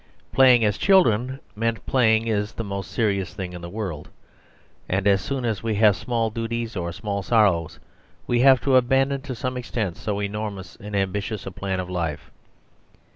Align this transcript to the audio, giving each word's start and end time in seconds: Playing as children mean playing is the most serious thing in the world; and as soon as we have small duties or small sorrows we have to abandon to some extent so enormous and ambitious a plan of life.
Playing 0.31 0.65
as 0.65 0.79
children 0.79 1.39
mean 1.55 1.75
playing 1.85 2.25
is 2.25 2.53
the 2.53 2.63
most 2.63 2.89
serious 2.89 3.35
thing 3.35 3.53
in 3.53 3.61
the 3.61 3.69
world; 3.69 4.09
and 4.89 5.05
as 5.05 5.21
soon 5.21 5.45
as 5.45 5.61
we 5.61 5.75
have 5.75 5.95
small 5.95 6.31
duties 6.31 6.75
or 6.75 6.91
small 6.91 7.21
sorrows 7.21 7.77
we 8.25 8.39
have 8.39 8.59
to 8.61 8.77
abandon 8.77 9.21
to 9.21 9.35
some 9.35 9.57
extent 9.57 9.97
so 9.97 10.19
enormous 10.19 10.75
and 10.75 10.95
ambitious 10.95 11.45
a 11.45 11.51
plan 11.51 11.79
of 11.79 11.87
life. 11.87 12.31